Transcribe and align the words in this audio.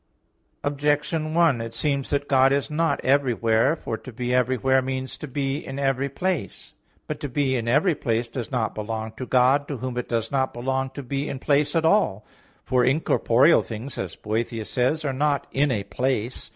Objection 0.63 1.35
1: 1.35 1.61
It 1.61 1.75
seems 1.75 2.09
that 2.09 2.27
God 2.27 2.51
is 2.51 2.71
not 2.71 2.99
everywhere. 3.05 3.75
For 3.75 3.97
to 3.99 4.11
be 4.11 4.33
everywhere 4.33 4.81
means 4.81 5.15
to 5.17 5.27
be 5.27 5.63
in 5.63 5.77
every 5.77 6.09
place. 6.09 6.73
But 7.05 7.19
to 7.19 7.29
be 7.29 7.55
in 7.55 7.67
every 7.67 7.93
place 7.93 8.27
does 8.27 8.49
not 8.51 8.73
belong 8.73 9.11
to 9.17 9.27
God, 9.27 9.67
to 9.67 9.77
Whom 9.77 9.99
it 9.99 10.09
does 10.09 10.31
not 10.31 10.55
belong 10.55 10.89
to 10.95 11.03
be 11.03 11.29
in 11.29 11.37
place 11.37 11.75
at 11.75 11.85
all; 11.85 12.25
for 12.63 12.83
"incorporeal 12.83 13.61
things," 13.61 13.99
as 13.99 14.15
Boethius 14.15 14.71
says 14.71 15.01
(De 15.01 15.09
Hebdom.), 15.09 15.11
"are 15.11 15.17
not 15.19 15.47
in 15.51 15.69
a 15.69 15.83
place." 15.83 16.49